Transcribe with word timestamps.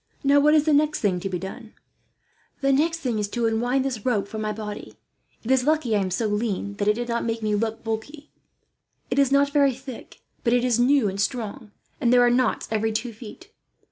Now, 0.23 0.39
what 0.39 0.55
is 0.55 0.63
the 0.63 0.73
next 0.73 0.99
thing 0.99 1.19
to 1.19 1.29
be 1.29 1.37
done?" 1.37 1.75
"The 2.61 2.73
next 2.73 3.01
thing 3.01 3.19
is 3.19 3.27
to 3.29 3.45
unwind 3.45 3.85
this 3.85 4.03
rope 4.03 4.27
from 4.27 4.41
my 4.41 4.51
body. 4.51 4.95
It 5.43 5.51
is 5.51 5.63
lucky 5.63 5.95
I 5.95 5.99
am 5.99 6.09
so 6.09 6.25
lean 6.25 6.73
that 6.77 6.87
it 6.87 6.95
did 6.95 7.07
not 7.07 7.23
make 7.23 7.43
me 7.43 7.53
look 7.53 7.83
bulky. 7.83 8.31
It 9.11 9.19
is 9.19 9.31
not 9.31 9.51
very 9.51 9.75
thick, 9.75 10.21
but 10.43 10.53
it 10.53 10.65
is 10.65 10.79
new 10.79 11.07
and 11.07 11.21
strong, 11.21 11.71
and 11.99 12.11
there 12.11 12.23
are 12.23 12.31
knots 12.31 12.67
every 12.71 12.91
two 12.91 13.13
feet. 13.13 13.51